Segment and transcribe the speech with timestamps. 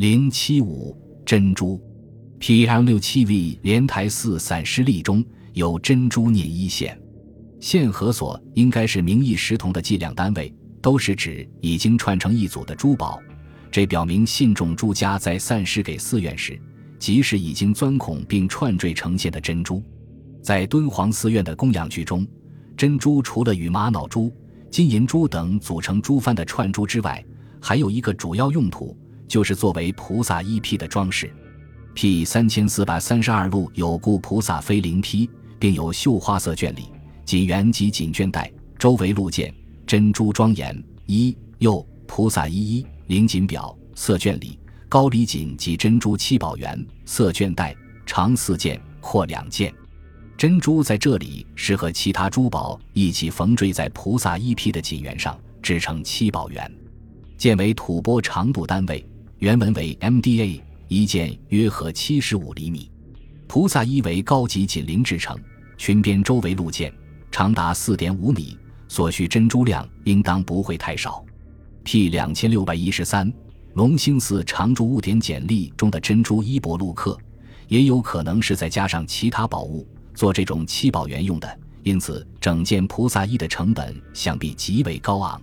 [0.00, 0.96] 零七五
[1.26, 1.78] 珍珠
[2.38, 2.86] ，P.M.
[2.86, 6.98] 六七 V 莲台寺散失例中有珍珠念一线，
[7.60, 10.50] 线和所应该是名义实铜的计量单位，
[10.80, 13.20] 都是指已经串成一组的珠宝。
[13.70, 16.58] 这表明信众朱家在散失给寺院时，
[16.98, 19.82] 即是已经钻孔并串缀成线的珍珠。
[20.40, 22.26] 在敦煌寺院的供养具中，
[22.74, 24.32] 珍珠除了与玛瑙珠、
[24.70, 27.22] 金银珠等组成珠幡的串珠之外，
[27.60, 28.96] 还有一个主要用途，
[29.30, 31.32] 就是作为菩萨衣披的装饰。
[31.94, 36.86] P 三千四百三十二路有故菩萨飞灵披，并有绣花色卷里、
[37.24, 39.54] 锦缘及锦绢带，周围露见
[39.86, 40.84] 珍珠庄严。
[41.06, 42.86] 一右菩萨衣衣。
[43.08, 44.56] 绫锦表、色绢里、
[44.88, 47.74] 高里锦及珍珠七宝圆、色绢带，
[48.06, 49.74] 长四件，或两件。
[50.36, 56.72] 珍珠在这里是和其他珠宝一起缝缀在菩萨衣披的锦缘上，制成七宝圆。
[57.36, 59.04] 件为吐蕃长度单位，
[59.40, 62.90] 原文为 MDA，一件约合七十五厘米。
[63.48, 65.34] 菩萨衣为高级锦绫制成，
[65.78, 66.92] 裙边周围露件，
[67.32, 68.54] 长达四点五米，
[68.86, 71.24] 所需珍珠量应当不会太少。
[71.84, 73.32] P 两千六百一十三，
[73.72, 77.18] 龙兴寺常住物典简历中的珍珠衣博陆克，
[77.66, 85.40] 也有可能是再加上其他宝物做这种七宝圆用的，因此整件菩萨衣的成本想必极为高昂。